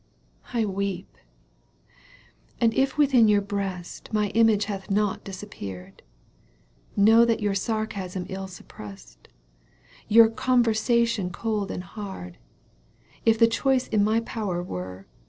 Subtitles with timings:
[0.51, 1.15] I weep.
[2.59, 6.01] And if within your breast My image hath not disappeared,
[6.95, 9.27] Know that your sarcasm ill suppressed,
[10.07, 12.39] Your conversation cold and hard,
[13.27, 15.05] If the choice in my power were.